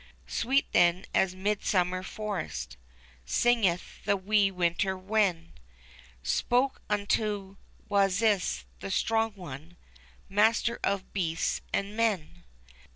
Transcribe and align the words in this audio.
Sweet, 0.25 0.65
then, 0.71 1.05
as 1.13 1.35
'mid 1.35 1.63
summer 1.63 2.01
forest 2.01 2.75
Singeth 3.23 4.03
the 4.03 4.17
wee 4.17 4.49
winter 4.49 4.97
wren. 4.97 5.53
Spoke 6.23 6.81
unto 6.89 7.57
Wasis, 7.87 8.63
the 8.79 8.89
Strong 8.89 9.33
One, 9.33 9.77
Master 10.27 10.79
of 10.83 11.13
beasts 11.13 11.61
and 11.71 11.95
men. 11.95 12.43